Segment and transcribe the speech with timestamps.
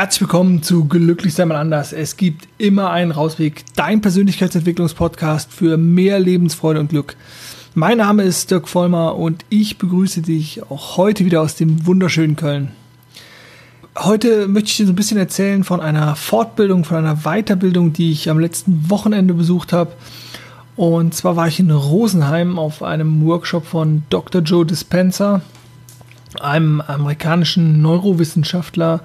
[0.00, 1.92] Herzlich willkommen zu Glücklich sei mal anders.
[1.92, 3.64] Es gibt immer einen Rausweg.
[3.74, 7.16] Dein Persönlichkeitsentwicklungspodcast für mehr Lebensfreude und Glück.
[7.74, 12.36] Mein Name ist Dirk Vollmer und ich begrüße dich auch heute wieder aus dem wunderschönen
[12.36, 12.70] Köln.
[13.98, 18.12] Heute möchte ich dir so ein bisschen erzählen von einer Fortbildung, von einer Weiterbildung, die
[18.12, 19.90] ich am letzten Wochenende besucht habe.
[20.76, 24.42] Und zwar war ich in Rosenheim auf einem Workshop von Dr.
[24.42, 25.42] Joe Dispenza,
[26.40, 29.00] einem amerikanischen Neurowissenschaftler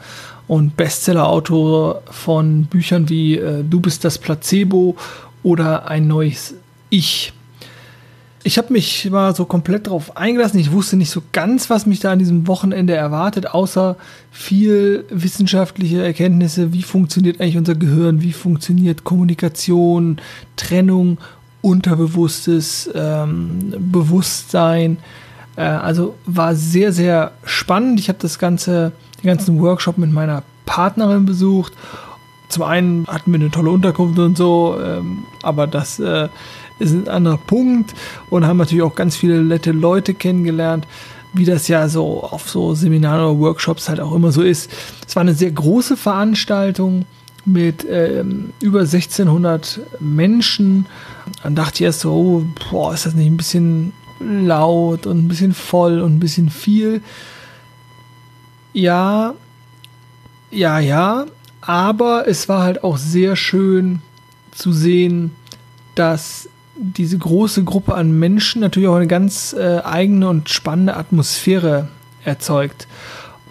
[0.47, 4.95] und Bestsellerautor von Büchern wie äh, Du bist das Placebo
[5.41, 6.55] oder Ein neues
[6.89, 7.33] Ich.
[8.45, 10.59] Ich habe mich mal so komplett darauf eingelassen.
[10.59, 13.95] Ich wusste nicht so ganz, was mich da an diesem Wochenende erwartet, außer
[14.31, 16.73] viel wissenschaftliche Erkenntnisse.
[16.73, 18.21] Wie funktioniert eigentlich unser Gehirn?
[18.21, 20.17] Wie funktioniert Kommunikation,
[20.57, 21.19] Trennung,
[21.61, 24.97] Unterbewusstes, ähm, Bewusstsein?
[25.55, 27.99] Äh, also war sehr, sehr spannend.
[27.99, 28.91] Ich habe das Ganze
[29.23, 31.73] den ganzen Workshop mit meiner Partnerin besucht.
[32.49, 36.27] Zum einen hatten wir eine tolle Unterkunft und so, ähm, aber das äh,
[36.79, 37.93] ist ein anderer Punkt
[38.29, 40.85] und haben natürlich auch ganz viele nette Leute kennengelernt,
[41.33, 44.69] wie das ja so auf so Seminaren oder Workshops halt auch immer so ist.
[45.07, 47.05] Es war eine sehr große Veranstaltung
[47.45, 50.85] mit ähm, über 1600 Menschen.
[51.41, 53.93] Dann dachte ich erst so, oh, boah, ist das nicht ein bisschen
[54.45, 57.01] laut und ein bisschen voll und ein bisschen viel?
[58.73, 59.35] ja,
[60.51, 61.25] ja, ja,
[61.61, 64.01] aber es war halt auch sehr schön
[64.51, 65.31] zu sehen,
[65.95, 71.87] dass diese große Gruppe an Menschen natürlich auch eine ganz äh, eigene und spannende Atmosphäre
[72.23, 72.87] erzeugt.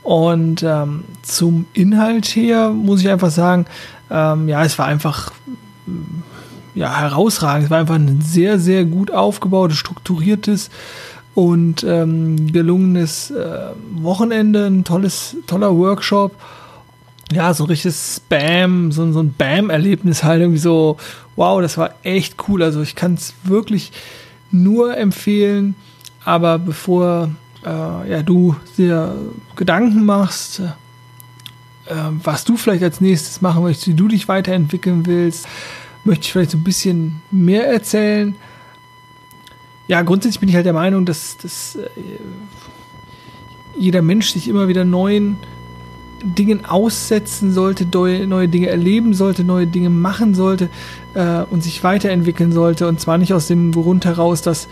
[0.03, 3.67] Und ähm, zum Inhalt her muss ich einfach sagen,
[4.11, 5.33] ähm, ja, es war einfach
[6.75, 7.65] ja, herausragend.
[7.65, 10.71] Es war einfach ein sehr, sehr gut aufgebautes, strukturiertes
[11.35, 16.35] und ähm, gelungenes äh, Wochenende, ein tolles, toller Workshop.
[17.33, 20.99] Ja, so ein richtiges Spam, so, so ein Bam-Erlebnis halt irgendwie so,
[21.37, 22.63] wow, das war echt cool.
[22.63, 23.93] Also ich kann es wirklich
[24.51, 25.75] nur empfehlen,
[26.25, 27.31] aber bevor
[27.65, 29.15] äh, ja, du dir
[29.57, 35.47] Gedanken machst, äh, was du vielleicht als nächstes machen möchtest, wie du dich weiterentwickeln willst,
[36.05, 38.37] möchte ich vielleicht so ein bisschen mehr erzählen
[39.89, 41.89] ja, grundsätzlich bin ich halt der Meinung, dass, dass äh,
[43.77, 45.37] jeder Mensch sich immer wieder neuen
[46.23, 47.85] Dingen aussetzen sollte,
[48.27, 50.71] neue, Dinge erleben sollte, neue Dinge machen sollte
[51.15, 52.87] äh, und sich weiterentwickeln sollte.
[52.87, 54.69] Und zwar nicht aus dem Grund heraus, dass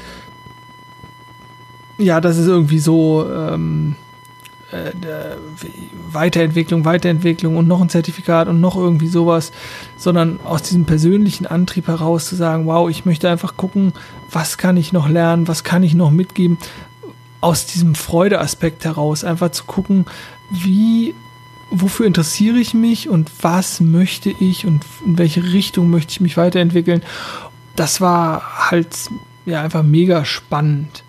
[1.99, 3.97] ja, das ist irgendwie so ähm,
[4.72, 5.36] äh,
[6.12, 9.53] Weiterentwicklung, Weiterentwicklung und noch ein Zertifikat und noch irgendwie sowas,
[9.97, 13.92] sondern aus diesem persönlichen Antrieb heraus zu sagen, wow, ich möchte einfach gucken,
[14.31, 16.58] was kann ich noch lernen, was kann ich noch mitgeben,
[17.41, 20.06] aus diesem Freudeaspekt heraus, einfach zu gucken,
[20.50, 21.14] wie,
[21.70, 26.37] wofür interessiere ich mich und was möchte ich und in welche Richtung möchte ich mich
[26.37, 27.02] weiterentwickeln.
[27.76, 28.97] Das war halt
[29.47, 31.02] ja einfach mega spannend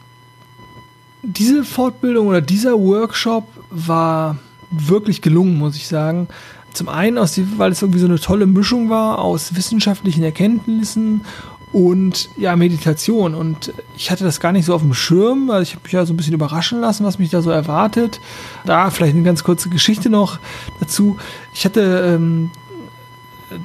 [1.24, 4.38] diese Fortbildung oder dieser Workshop war
[4.72, 6.28] wirklich gelungen, muss ich sagen.
[6.74, 11.26] Zum einen, aus weil es irgendwie so eine tolle Mischung war aus wissenschaftlichen Erkenntnissen
[11.74, 13.36] und ja, Meditation.
[13.36, 16.06] Und ich hatte das gar nicht so auf dem Schirm, weil ich habe mich ja
[16.06, 18.20] so ein bisschen überraschen lassen, was mich da so erwartet.
[18.66, 20.40] Da vielleicht eine ganz kurze Geschichte noch
[20.80, 21.18] dazu.
[21.54, 22.52] Ich hatte ähm,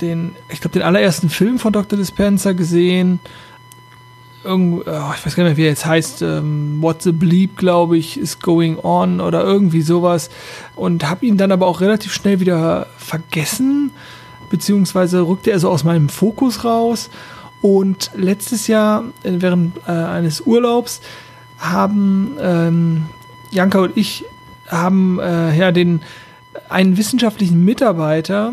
[0.01, 1.99] den, ich glaube, den allerersten Film von Dr.
[1.99, 3.21] Dispenza gesehen
[4.47, 7.57] irgend, oh, ich weiß gar nicht mehr, wie er jetzt heißt, ähm, What the Bleep,
[7.57, 10.31] glaube ich, is going on oder irgendwie sowas.
[10.75, 13.91] Und habe ihn dann aber auch relativ schnell wieder vergessen,
[14.51, 17.11] beziehungsweise rückte er so aus meinem Fokus raus.
[17.61, 21.01] Und letztes Jahr, äh, während äh, eines Urlaubs,
[21.59, 23.07] haben ähm,
[23.51, 24.25] Janka und ich
[24.69, 26.01] haben äh, ja den
[26.69, 28.53] einen wissenschaftlichen Mitarbeiter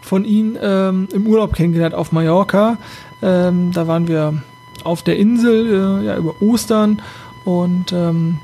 [0.00, 2.76] von ihm ähm, im Urlaub kennengelernt auf Mallorca.
[3.22, 4.42] Ähm, da waren wir
[4.84, 7.02] auf der Insel äh, ja, über Ostern
[7.44, 8.38] und ähm,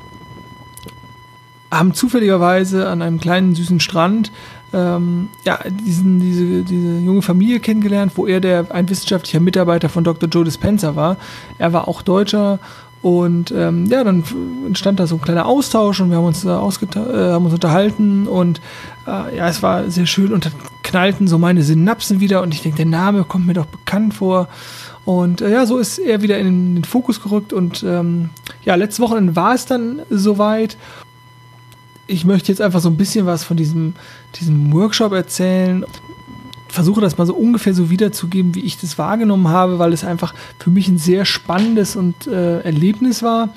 [1.70, 4.32] haben zufälligerweise an einem kleinen süßen Strand
[4.72, 10.04] ähm, ja, diesen, diese, diese junge Familie kennengelernt, wo er der, ein wissenschaftlicher Mitarbeiter von
[10.04, 10.28] Dr.
[10.28, 11.16] Joe Dispenza war.
[11.58, 12.60] Er war auch Deutscher
[13.02, 14.22] und ähm, ja, dann
[14.66, 18.26] entstand da so ein kleiner Austausch und wir haben uns, äh, äh, haben uns unterhalten
[18.26, 18.60] und
[19.06, 20.52] äh, ja, es war sehr schön und dann
[20.82, 24.48] knallten so meine Synapsen wieder und ich denke, der Name kommt mir doch bekannt vor
[25.04, 27.52] und äh, ja, so ist er wieder in den Fokus gerückt.
[27.52, 28.30] Und ähm,
[28.64, 30.76] ja, letztes Wochenende war es dann soweit.
[32.06, 33.94] Ich möchte jetzt einfach so ein bisschen was von diesem,
[34.40, 35.84] diesem Workshop erzählen.
[36.68, 40.34] Versuche das mal so ungefähr so wiederzugeben, wie ich das wahrgenommen habe, weil es einfach
[40.58, 43.50] für mich ein sehr spannendes und äh, Erlebnis war.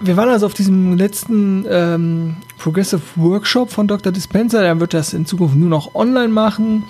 [0.00, 4.12] wir waren also auf diesem letzten ähm, Progressive Workshop von Dr.
[4.12, 4.60] Dispenser.
[4.62, 6.84] Der wird das in Zukunft nur noch online machen.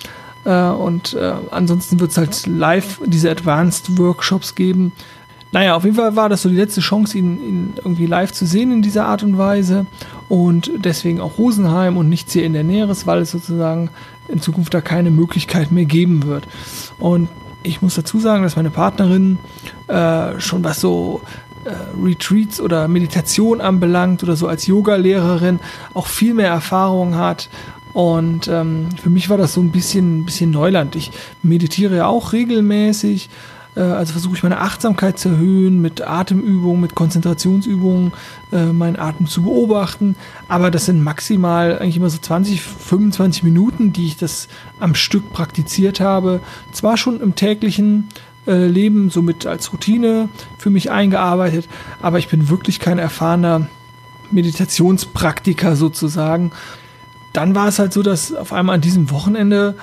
[0.44, 4.92] Äh, und äh, ansonsten wird es halt live diese Advanced Workshops geben.
[5.52, 8.46] Naja, auf jeden Fall war das so die letzte Chance, ihn, ihn irgendwie live zu
[8.46, 9.86] sehen in dieser Art und Weise.
[10.28, 13.90] Und deswegen auch Rosenheim und nichts hier in der Näheres, weil es sozusagen
[14.28, 16.46] in Zukunft da keine Möglichkeit mehr geben wird.
[16.98, 17.28] Und
[17.62, 19.38] ich muss dazu sagen, dass meine Partnerin
[19.88, 21.20] äh, schon was so
[21.64, 25.58] äh, Retreats oder Meditation anbelangt oder so als Yoga-Lehrerin
[25.94, 27.48] auch viel mehr Erfahrung hat.
[27.92, 30.96] Und ähm, für mich war das so ein bisschen, bisschen Neuland.
[30.96, 31.10] Ich
[31.42, 33.28] meditiere ja auch regelmäßig
[33.76, 38.12] äh, also versuche ich meine Achtsamkeit zu erhöhen mit Atemübungen, mit Konzentrationsübungen,
[38.52, 40.16] äh, meinen Atem zu beobachten.
[40.48, 44.48] Aber das sind maximal eigentlich immer so 20, 25 Minuten, die ich das
[44.78, 46.40] am Stück praktiziert habe.
[46.72, 48.08] Zwar schon im täglichen
[48.46, 50.28] äh, Leben, somit als Routine
[50.58, 51.68] für mich eingearbeitet,
[52.02, 53.68] aber ich bin wirklich kein erfahrener
[54.30, 56.52] Meditationspraktiker sozusagen.
[57.32, 59.76] Dann war es halt so, dass auf einmal an diesem Wochenende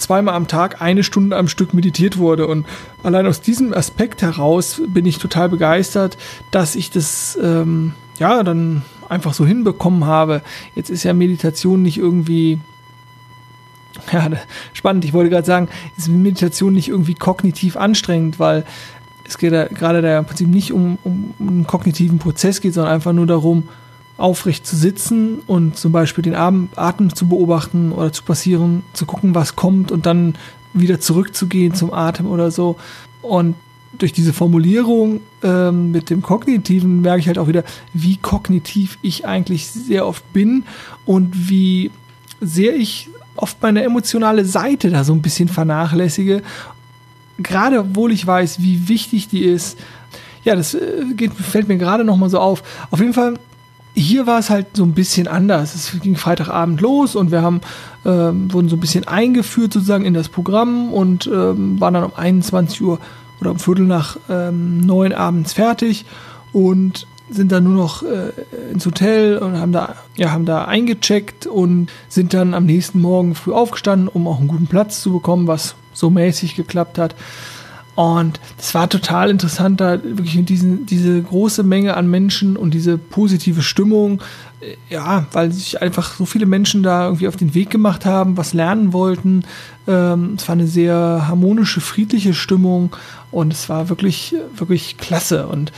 [0.00, 2.46] zweimal am Tag eine Stunde am Stück meditiert wurde.
[2.46, 2.66] Und
[3.02, 6.16] allein aus diesem Aspekt heraus bin ich total begeistert,
[6.50, 10.42] dass ich das ähm, ja dann einfach so hinbekommen habe.
[10.74, 12.60] Jetzt ist ja Meditation nicht irgendwie
[14.12, 14.30] ja,
[14.72, 15.04] spannend.
[15.04, 18.64] Ich wollte gerade sagen, ist Meditation nicht irgendwie kognitiv anstrengend, weil
[19.24, 22.74] es geht ja gerade da im Prinzip nicht um, um, um einen kognitiven Prozess geht,
[22.74, 23.68] sondern einfach nur darum,
[24.20, 29.34] aufrecht zu sitzen und zum Beispiel den Atem zu beobachten oder zu passieren, zu gucken,
[29.34, 30.34] was kommt und dann
[30.72, 32.76] wieder zurückzugehen zum Atem oder so.
[33.22, 33.56] Und
[33.92, 39.26] durch diese Formulierung ähm, mit dem Kognitiven merke ich halt auch wieder, wie kognitiv ich
[39.26, 40.64] eigentlich sehr oft bin
[41.04, 41.90] und wie
[42.40, 46.42] sehr ich oft meine emotionale Seite da so ein bisschen vernachlässige.
[47.38, 49.78] Gerade obwohl ich weiß, wie wichtig die ist.
[50.44, 52.62] Ja, das äh, geht, fällt mir gerade noch mal so auf.
[52.90, 53.38] Auf jeden Fall
[53.94, 55.74] hier war es halt so ein bisschen anders.
[55.74, 57.60] Es ging Freitagabend los und wir haben,
[58.04, 62.14] ähm, wurden so ein bisschen eingeführt sozusagen in das Programm und ähm, waren dann um
[62.14, 62.98] 21 Uhr
[63.40, 66.04] oder um Viertel nach ähm, neun abends fertig
[66.52, 68.32] und sind dann nur noch äh,
[68.72, 73.34] ins Hotel und haben da, ja, haben da eingecheckt und sind dann am nächsten Morgen
[73.34, 77.14] früh aufgestanden, um auch einen guten Platz zu bekommen, was so mäßig geklappt hat.
[77.96, 82.96] Und es war total interessant, da wirklich diesen, diese große Menge an Menschen und diese
[82.96, 84.22] positive Stimmung,
[84.60, 88.36] äh, ja, weil sich einfach so viele Menschen da irgendwie auf den Weg gemacht haben,
[88.36, 89.44] was lernen wollten.
[89.86, 92.94] Ähm, es war eine sehr harmonische, friedliche Stimmung
[93.30, 95.46] und es war wirklich, wirklich klasse.
[95.46, 95.72] Und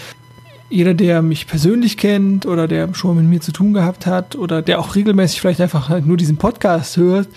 [0.72, 4.62] jeder, der mich persönlich kennt oder der schon mit mir zu tun gehabt hat oder
[4.62, 7.28] der auch regelmäßig vielleicht einfach nur diesen Podcast hört,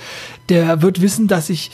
[0.47, 1.71] der wird wissen, dass ich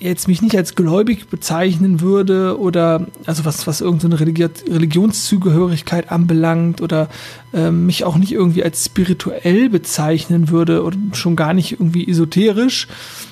[0.00, 6.80] jetzt mich nicht als gläubig bezeichnen würde oder also was, was irgendeine Religi Religionszugehörigkeit anbelangt
[6.80, 7.08] oder
[7.52, 12.86] äh, mich auch nicht irgendwie als spirituell bezeichnen würde und schon gar nicht irgendwie esoterisch,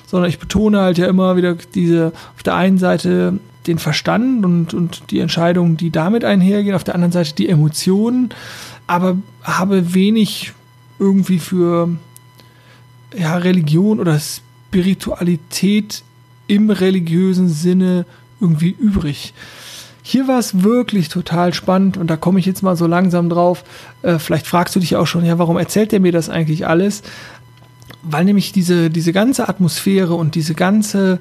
[0.07, 4.75] sondern ich betone halt ja immer wieder diese auf der einen Seite den Verstand und,
[4.75, 8.31] und die Entscheidungen, die damit einhergehen, auf der anderen Seite die Emotionen,
[8.87, 10.53] aber habe wenig
[10.99, 11.91] irgendwie für
[13.17, 16.03] ja, Religion oder Spiritualität
[16.47, 18.07] im religiösen Sinne
[18.41, 19.35] irgendwie übrig.
[20.03, 23.65] Hier war es wirklich total spannend und da komme ich jetzt mal so langsam drauf.
[24.03, 27.03] Äh, vielleicht fragst du dich auch schon, ja, warum erzählt er mir das eigentlich alles?
[28.03, 31.19] Weil nämlich diese, diese ganze Atmosphäre und diese ganze,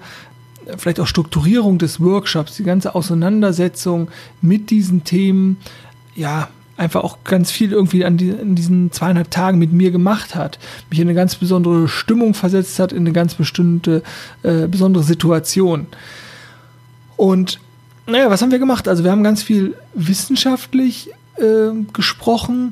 [0.78, 4.10] vielleicht auch Strukturierung des Workshops, die ganze Auseinandersetzung
[4.42, 5.58] mit diesen Themen,
[6.16, 10.36] ja, einfach auch ganz viel irgendwie an, die, in diesen zweieinhalb Tagen mit mir gemacht
[10.36, 14.04] hat, mich in eine ganz besondere Stimmung versetzt hat, in eine ganz bestimmte,
[14.44, 15.88] äh, besondere Situation.
[17.16, 17.60] Und
[18.08, 18.88] naja, was haben wir gemacht?
[18.88, 22.72] Also wir haben ganz viel wissenschaftlich äh, gesprochen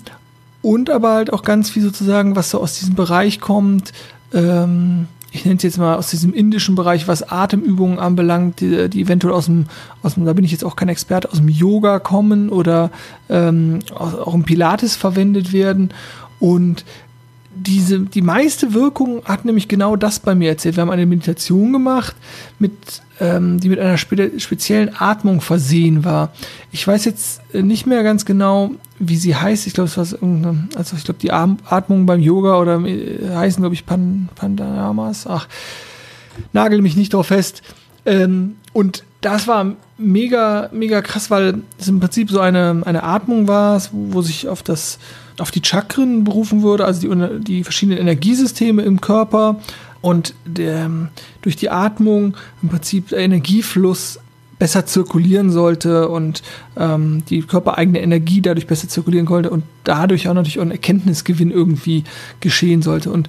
[0.62, 3.94] und aber halt auch ganz viel sozusagen, was so aus diesem Bereich kommt,
[4.34, 9.02] ähm, ich nenne es jetzt mal aus diesem indischen Bereich, was Atemübungen anbelangt, die, die
[9.02, 9.66] eventuell aus dem,
[10.04, 12.92] aus dem, da bin ich jetzt auch kein Experte, aus dem Yoga kommen oder
[13.30, 15.90] ähm, auch, im Pilates verwendet werden.
[16.40, 16.86] Und
[17.56, 20.76] diese, die meiste Wirkung hat nämlich genau das bei mir erzählt.
[20.76, 22.16] Wir haben eine Meditation gemacht,
[22.60, 22.74] mit,
[23.20, 26.32] ähm, die mit einer spe speziellen Atmung versehen war.
[26.72, 29.68] Ich weiß jetzt nicht mehr ganz genau, wie sie heißt.
[29.68, 33.62] Ich glaube, es war irgendeine, also ich glaube, die Atmung beim Yoga oder äh, heißen,
[33.62, 35.28] glaube ich, Pan, Pandanamas.
[35.28, 35.48] Ach,
[36.52, 37.62] nagel mich nicht drauf fest.
[38.06, 43.48] Ähm, und das war mega, mega krass, weil es im Prinzip so eine, eine Atmung
[43.48, 45.00] war, wo sich auf das,
[45.40, 49.60] auf die Chakren berufen würde, also die, die verschiedenen Energiesysteme im Körper
[50.02, 50.90] und der,
[51.42, 54.20] durch die Atmung im Prinzip der Energiefluss
[54.60, 56.44] besser zirkulieren sollte und
[56.78, 61.52] ähm, die körpereigene Energie dadurch besser zirkulieren konnte und dadurch auch natürlich auch ein Erkenntnisgewinn
[61.52, 62.04] irgendwie
[62.40, 63.12] geschehen sollte.
[63.12, 63.28] Und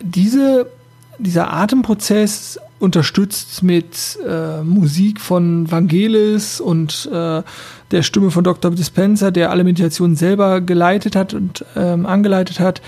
[0.00, 0.70] diese,
[1.18, 7.42] dieser Atemprozess unterstützt mit äh, Musik von Vangelis und äh,
[7.90, 8.70] der Stimme von Dr.
[8.70, 12.82] Dispenser, der alle Meditationen selber geleitet hat und ähm, angeleitet hat,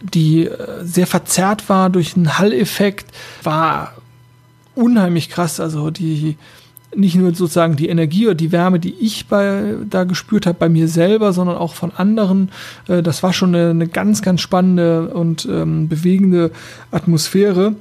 [0.00, 3.10] die äh, sehr verzerrt war durch einen Halleffekt,
[3.42, 3.94] war
[4.74, 5.60] unheimlich krass.
[5.60, 6.36] Also die
[6.94, 10.68] nicht nur sozusagen die Energie oder die Wärme, die ich bei, da gespürt habe bei
[10.68, 12.50] mir selber, sondern auch von anderen.
[12.88, 16.50] Äh, das war schon eine, eine ganz, ganz spannende und ähm, bewegende
[16.90, 17.74] Atmosphäre.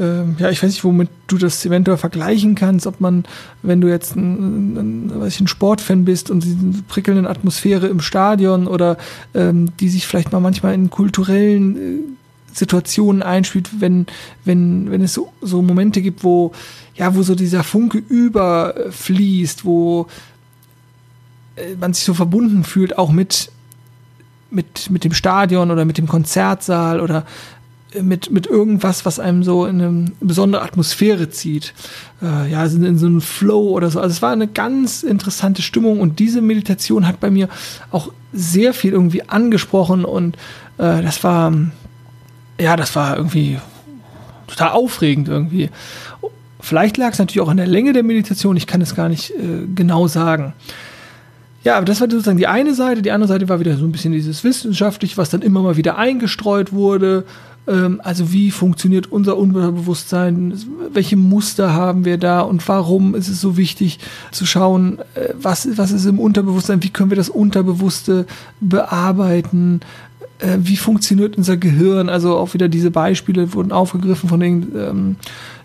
[0.00, 3.24] Ähm, ja, ich weiß nicht, womit du das eventuell vergleichen kannst, ob man,
[3.62, 8.68] wenn du jetzt ein, ein, ich, ein Sportfan bist und diese prickelnden Atmosphäre im Stadion
[8.68, 8.96] oder
[9.34, 12.02] ähm, die sich vielleicht mal manchmal in kulturellen äh,
[12.52, 14.06] Situationen einspielt, wenn,
[14.44, 16.52] wenn, wenn es so, so Momente gibt, wo,
[16.94, 20.06] ja, wo so dieser Funke überfließt, wo
[21.56, 23.50] äh, man sich so verbunden fühlt, auch mit,
[24.50, 27.26] mit, mit dem Stadion oder mit dem Konzertsaal oder
[28.00, 31.74] mit, mit irgendwas, was einem so in eine besondere Atmosphäre zieht.
[32.22, 34.00] Äh, ja, in, in so einen Flow oder so.
[34.00, 37.48] Also es war eine ganz interessante Stimmung und diese Meditation hat bei mir
[37.90, 40.36] auch sehr viel irgendwie angesprochen und
[40.76, 41.52] äh, das war,
[42.60, 43.58] ja, das war irgendwie
[44.46, 45.70] total aufregend irgendwie.
[46.60, 49.30] Vielleicht lag es natürlich auch an der Länge der Meditation, ich kann es gar nicht
[49.30, 50.52] äh, genau sagen.
[51.64, 53.02] Ja, aber das war sozusagen die eine Seite.
[53.02, 55.98] Die andere Seite war wieder so ein bisschen dieses Wissenschaftliche, was dann immer mal wieder
[55.98, 57.24] eingestreut wurde.
[57.68, 60.54] Ähm, also wie funktioniert unser Unterbewusstsein?
[60.92, 62.40] Welche Muster haben wir da?
[62.40, 63.98] Und warum ist es so wichtig
[64.32, 66.82] zu schauen, äh, was, was ist im Unterbewusstsein?
[66.82, 68.26] Wie können wir das Unterbewusste
[68.60, 69.80] bearbeiten?
[70.38, 72.08] Äh, wie funktioniert unser Gehirn?
[72.08, 75.16] Also auch wieder diese Beispiele wurden aufgegriffen von den, ähm,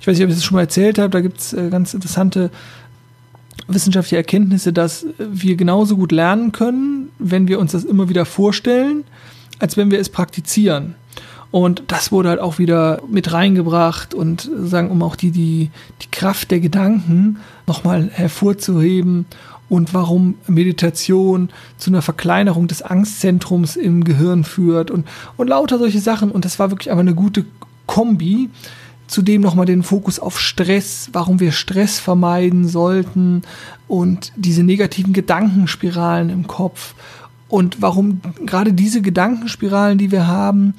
[0.02, 1.94] ich weiß nicht, ob ich das schon mal erzählt habe, da gibt es äh, ganz
[1.94, 2.52] interessante
[3.68, 9.06] wissenschaftliche Erkenntnisse, dass wir genauso gut lernen können, wenn wir uns das immer wieder vorstellen,
[9.60, 10.96] als wenn wir es praktizieren.
[11.54, 15.70] Und das wurde halt auch wieder mit reingebracht und sagen, um auch die, die,
[16.02, 19.28] die Kraft der Gedanken nochmal hervorzuheben
[19.70, 25.08] und warum Meditation zu einer Verkleinerung des Angstzentrums im Gehirn führt und,
[25.38, 26.32] und lauter solche Sachen.
[26.32, 27.46] Und das war wirklich aber eine gute
[27.86, 28.50] Kombi.
[29.06, 33.44] Zudem nochmal den Fokus auf Stress, warum wir Stress vermeiden sollten
[33.88, 36.96] und diese negativen Gedankenspiralen im Kopf
[37.48, 40.74] und warum gerade diese Gedankenspiralen, die wir haben,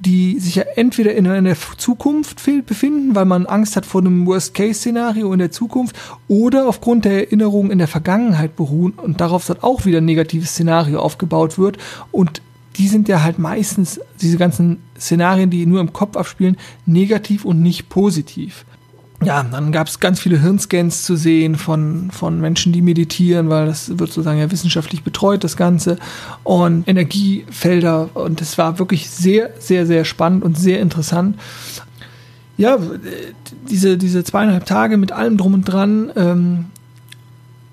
[0.00, 5.32] die sich ja entweder in einer Zukunft befinden, weil man Angst hat vor einem Worst-Case-Szenario
[5.32, 5.96] in der Zukunft
[6.28, 10.50] oder aufgrund der Erinnerungen in der Vergangenheit beruhen und darauf dann auch wieder ein negatives
[10.50, 11.78] Szenario aufgebaut wird.
[12.12, 12.42] Und
[12.76, 17.62] die sind ja halt meistens, diese ganzen Szenarien, die nur im Kopf abspielen, negativ und
[17.62, 18.66] nicht positiv
[19.26, 23.66] ja, dann gab es ganz viele Hirnscans zu sehen von, von Menschen, die meditieren, weil
[23.66, 25.98] das wird sozusagen ja wissenschaftlich betreut, das Ganze.
[26.44, 28.10] Und Energiefelder.
[28.14, 31.40] Und es war wirklich sehr, sehr, sehr spannend und sehr interessant.
[32.56, 32.78] Ja,
[33.68, 36.66] diese, diese zweieinhalb Tage mit allem drum und dran, ähm,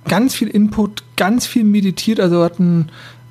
[0.08, 2.20] ganz viel Input, ganz viel meditiert.
[2.20, 2.88] Also hatten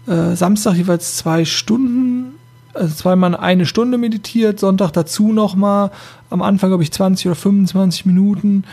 [0.07, 2.32] äh, Samstag jeweils zwei Stunden
[2.75, 5.91] also zweimal eine Stunde meditiert, Sonntag dazu nochmal,
[6.31, 8.65] am Anfang habe ich 20 oder 25 Minuten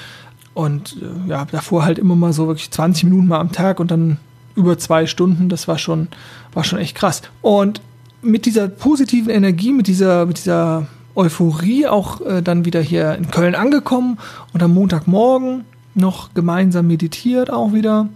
[0.54, 3.92] und äh, ja, davor halt immer mal so wirklich 20 Minuten mal am Tag und
[3.92, 4.18] dann
[4.56, 6.08] über zwei Stunden, das war schon,
[6.54, 7.22] war schon echt krass.
[7.42, 7.82] Und
[8.22, 13.32] mit dieser positiven Energie, mit dieser, mit dieser Euphorie auch äh, dann wieder hier in
[13.32, 14.18] Köln angekommen
[14.54, 15.66] und am Montagmorgen
[15.96, 18.10] noch gemeinsam meditiert auch wieder.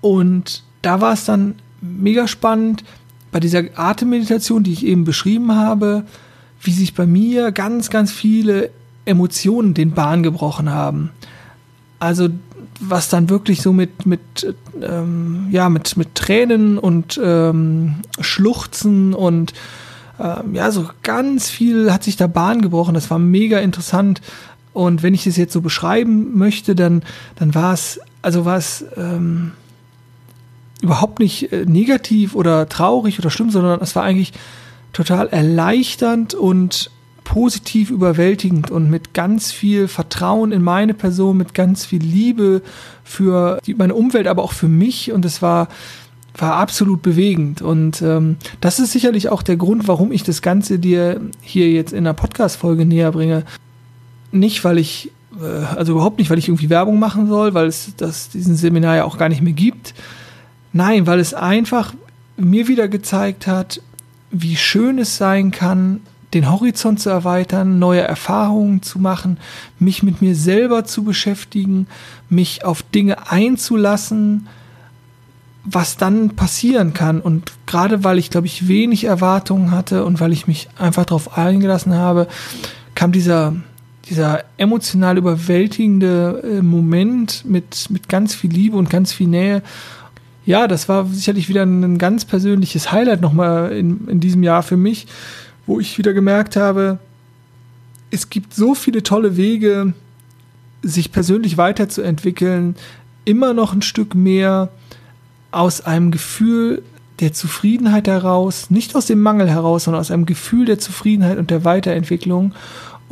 [0.00, 2.84] Und da war es dann mega spannend,
[3.32, 6.04] bei dieser Atemmeditation, die ich eben beschrieben habe,
[6.60, 8.70] wie sich bei mir ganz, ganz viele
[9.04, 11.10] Emotionen den Bahn gebrochen haben.
[11.98, 12.28] Also
[12.80, 19.52] was dann wirklich so mit mit ähm, ja mit mit Tränen und ähm, Schluchzen und
[20.18, 22.94] ähm, ja so ganz viel hat sich da Bahn gebrochen.
[22.94, 24.20] Das war mega interessant.
[24.72, 27.02] Und wenn ich das jetzt so beschreiben möchte, dann
[27.36, 29.52] dann war es also war es ähm,
[30.82, 34.32] überhaupt nicht äh, negativ oder traurig oder schlimm, sondern es war eigentlich
[34.92, 36.90] total erleichternd und
[37.24, 42.62] positiv überwältigend und mit ganz viel Vertrauen in meine Person, mit ganz viel Liebe
[43.04, 45.12] für die, meine Umwelt, aber auch für mich.
[45.12, 45.68] Und es war
[46.36, 47.60] war absolut bewegend.
[47.60, 51.92] Und ähm, das ist sicherlich auch der Grund, warum ich das Ganze dir hier jetzt
[51.92, 53.44] in der Podcast-Folge näher bringe.
[54.30, 55.10] Nicht, weil ich
[55.40, 58.96] äh, also überhaupt nicht, weil ich irgendwie Werbung machen soll, weil es das diesen Seminar
[58.96, 59.94] ja auch gar nicht mehr gibt,
[60.72, 61.94] Nein, weil es einfach
[62.36, 63.80] mir wieder gezeigt hat,
[64.30, 66.00] wie schön es sein kann,
[66.34, 69.36] den Horizont zu erweitern, neue Erfahrungen zu machen,
[69.78, 71.86] mich mit mir selber zu beschäftigen,
[72.30, 74.48] mich auf Dinge einzulassen,
[75.64, 77.20] was dann passieren kann.
[77.20, 81.36] Und gerade weil ich, glaube ich, wenig Erwartungen hatte und weil ich mich einfach darauf
[81.36, 82.26] eingelassen habe,
[82.94, 83.54] kam dieser,
[84.08, 89.62] dieser emotional überwältigende äh, Moment mit, mit ganz viel Liebe und ganz viel Nähe.
[90.44, 94.76] Ja, das war sicherlich wieder ein ganz persönliches Highlight nochmal in, in diesem Jahr für
[94.76, 95.06] mich,
[95.66, 96.98] wo ich wieder gemerkt habe,
[98.12, 99.94] es gibt so viele tolle Wege,
[100.82, 102.76] sich persönlich weiterzuentwickeln,
[103.24, 104.68] immer noch ein Stück mehr
[105.50, 106.82] aus einem Gefühl
[107.20, 111.50] der Zufriedenheit heraus, nicht aus dem Mangel heraus, sondern aus einem Gefühl der Zufriedenheit und
[111.50, 112.52] der Weiterentwicklung.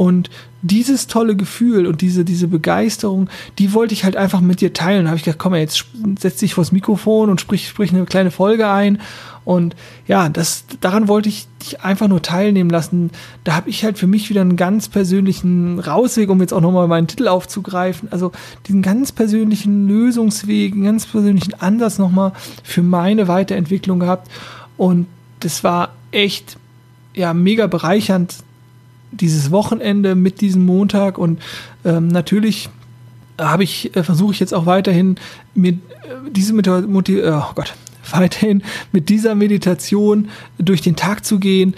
[0.00, 0.30] Und
[0.62, 3.28] dieses tolle Gefühl und diese, diese Begeisterung,
[3.58, 5.04] die wollte ich halt einfach mit dir teilen.
[5.04, 5.84] Da habe ich gedacht, komm, jetzt
[6.18, 8.98] setz dich vors Mikrofon und sprich, sprich eine kleine Folge ein
[9.44, 9.76] und
[10.06, 13.10] ja, das, daran wollte ich dich einfach nur teilnehmen lassen.
[13.44, 16.88] Da habe ich halt für mich wieder einen ganz persönlichen Rausweg, um jetzt auch nochmal
[16.88, 18.10] meinen Titel aufzugreifen.
[18.10, 18.32] Also
[18.68, 22.32] diesen ganz persönlichen Lösungsweg, einen ganz persönlichen Ansatz nochmal
[22.64, 24.30] für meine Weiterentwicklung gehabt.
[24.78, 25.08] Und
[25.40, 26.56] das war echt,
[27.12, 28.36] ja, mega bereichernd,
[29.12, 31.18] dieses Wochenende mit diesem Montag.
[31.18, 31.40] Und
[31.84, 32.68] ähm, natürlich
[33.38, 35.16] habe ich, äh, versuche ich jetzt auch weiterhin
[35.54, 35.76] mir äh,
[36.30, 37.74] diese Motiv oh Gott,
[38.10, 38.62] weiterhin
[38.92, 41.74] mit dieser Meditation durch den Tag zu gehen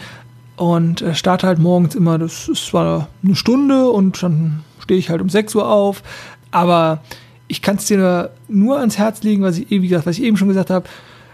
[0.57, 5.11] und äh, starte halt morgens immer, das ist zwar eine Stunde und dann stehe ich
[5.11, 6.03] halt um 6 Uhr auf,
[6.51, 7.03] aber
[7.49, 10.37] ich kann es dir nur ans Herz legen, was ich, wie gesagt, was ich eben
[10.37, 10.89] schon gesagt habe.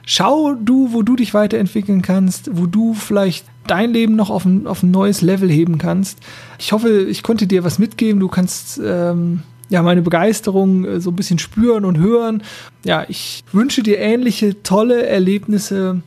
[0.05, 4.67] Schau du, wo du dich weiterentwickeln kannst, wo du vielleicht dein Leben noch auf ein,
[4.67, 6.19] auf ein neues Level heben kannst.
[6.59, 8.21] Ich hoffe, ich konnte dir was mitgeben.
[8.21, 12.43] Du kannst ähm, ja, meine Begeisterung äh, so ein bisschen spüren und hören.
[12.85, 16.03] Ja, ich wünsche dir ähnliche tolle Erlebnisse.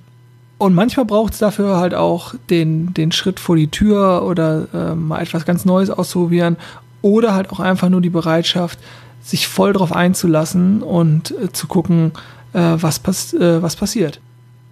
[0.57, 4.95] Und manchmal braucht es dafür halt auch den, den Schritt vor die Tür oder äh,
[4.95, 6.57] mal etwas ganz Neues auszuprobieren.
[7.01, 8.77] Oder halt auch einfach nur die Bereitschaft,
[9.23, 12.11] sich voll drauf einzulassen und äh, zu gucken,
[12.53, 14.19] äh, was, pass äh, was passiert.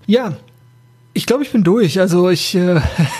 [0.05, 0.33] Ja,
[1.13, 1.99] ich glaube, ich bin durch.
[1.99, 2.79] Also ich äh,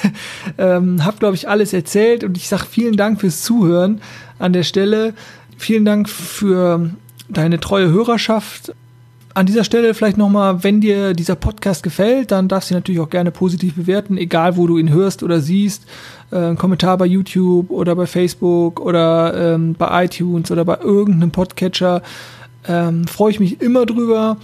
[0.57, 4.01] ähm, habe, glaube ich, alles erzählt und ich sage vielen Dank fürs Zuhören
[4.37, 5.13] an der Stelle.
[5.57, 6.91] Vielen Dank für
[7.27, 8.73] deine treue Hörerschaft.
[9.33, 12.99] An dieser Stelle vielleicht nochmal, wenn dir dieser Podcast gefällt, dann darfst du ihn natürlich
[12.99, 15.85] auch gerne positiv bewerten, egal wo du ihn hörst oder siehst.
[16.31, 21.31] Äh, ein Kommentar bei YouTube oder bei Facebook oder ähm, bei iTunes oder bei irgendeinem
[21.31, 22.01] Podcatcher.
[22.67, 24.37] Ähm, Freue ich mich immer drüber,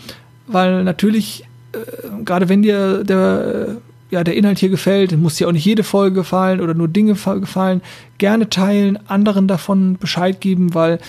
[0.48, 3.78] weil natürlich, äh, gerade wenn dir der
[4.12, 7.16] ja, der Inhalt hier gefällt, muss dir auch nicht jede Folge gefallen oder nur Dinge
[7.16, 7.82] gefallen,
[8.18, 11.00] gerne teilen, anderen davon Bescheid geben, weil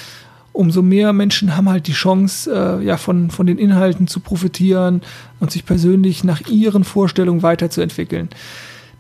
[0.53, 5.03] umso mehr Menschen haben halt die Chance, äh, ja, von, von den Inhalten zu profitieren
[5.39, 8.31] und sich persönlich nach ihren Vorstellungen weiterzuentwickeln.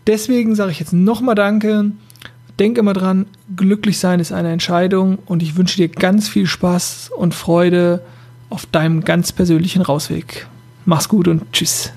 [0.06, 1.92] Deswegen sage ich jetzt nochmal Danke.
[2.58, 7.10] Denk immer dran, glücklich sein ist eine Entscheidung und ich wünsche dir ganz viel Spaß
[7.14, 8.02] und Freude
[8.48, 10.46] auf deinem ganz persönlichen Rausweg.
[10.86, 11.92] Mach's gut und tschüss.